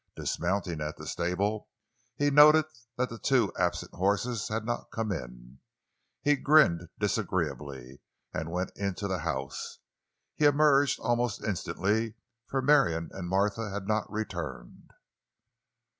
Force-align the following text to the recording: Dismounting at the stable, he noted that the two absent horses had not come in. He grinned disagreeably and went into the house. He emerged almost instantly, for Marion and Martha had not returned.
Dismounting 0.15 0.81
at 0.81 0.97
the 0.97 1.05
stable, 1.05 1.69
he 2.15 2.31
noted 2.31 2.65
that 2.97 3.09
the 3.11 3.19
two 3.19 3.53
absent 3.55 3.93
horses 3.93 4.47
had 4.47 4.65
not 4.65 4.89
come 4.89 5.11
in. 5.11 5.59
He 6.23 6.37
grinned 6.37 6.89
disagreeably 6.97 8.01
and 8.33 8.49
went 8.49 8.71
into 8.75 9.07
the 9.07 9.19
house. 9.19 9.77
He 10.35 10.45
emerged 10.45 10.99
almost 10.99 11.43
instantly, 11.43 12.15
for 12.47 12.63
Marion 12.63 13.09
and 13.13 13.29
Martha 13.29 13.69
had 13.69 13.87
not 13.87 14.11
returned. 14.11 14.89